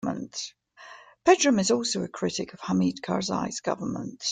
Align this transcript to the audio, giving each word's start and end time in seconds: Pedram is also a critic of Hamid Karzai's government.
Pedram 1.23 1.59
is 1.59 1.69
also 1.69 2.01
a 2.01 2.07
critic 2.07 2.55
of 2.55 2.59
Hamid 2.61 3.01
Karzai's 3.03 3.59
government. 3.61 4.19